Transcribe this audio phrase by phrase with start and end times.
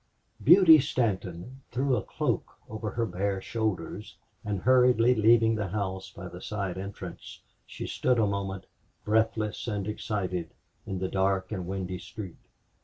[0.43, 6.09] 26 Beauty Stanton threw a cloak over her bare shoulders and, hurriedly leaving the house
[6.09, 8.65] by the side entrance, she stood a moment,
[9.05, 10.55] breathless and excited,
[10.87, 12.47] in the dark and windy street.